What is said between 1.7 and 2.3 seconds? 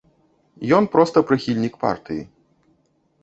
партыі.